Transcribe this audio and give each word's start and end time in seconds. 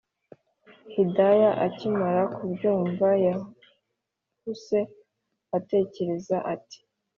hidaya 0.93 1.49
akimara 1.65 2.21
kubyumva 2.35 3.07
yahuse 3.25 4.79
atekereza 5.57 6.37
ati 6.53 6.79